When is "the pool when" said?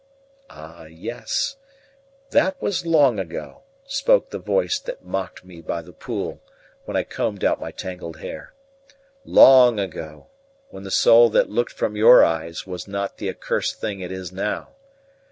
5.83-6.97